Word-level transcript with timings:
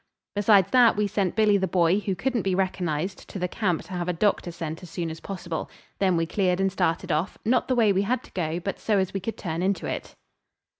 Besides 0.35 0.71
that, 0.71 0.95
we 0.97 1.05
sent 1.05 1.35
Billy 1.35 1.57
the 1.57 1.67
Boy, 1.67 1.99
who 1.99 2.15
couldn't 2.15 2.41
be 2.41 2.55
recognised, 2.55 3.29
to 3.29 3.37
the 3.37 3.47
camp 3.47 3.83
to 3.83 3.93
have 3.93 4.07
a 4.07 4.13
doctor 4.13 4.51
sent 4.51 4.81
as 4.81 4.89
soon 4.89 5.11
as 5.11 5.19
possible. 5.19 5.69
Then 5.99 6.17
we 6.17 6.25
cleared 6.25 6.59
and 6.59 6.71
started 6.71 7.11
off, 7.11 7.37
not 7.45 7.67
the 7.67 7.75
way 7.75 7.93
we 7.93 8.01
had 8.01 8.23
to 8.23 8.31
go, 8.31 8.59
but 8.59 8.79
so 8.79 8.97
as 8.97 9.13
we 9.13 9.19
could 9.19 9.37
turn 9.37 9.61
into 9.61 9.85
it. 9.85 10.15